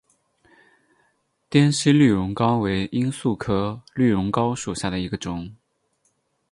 [1.47, 5.55] 滇西绿绒蒿为罂粟科绿绒蒿属下的一个种。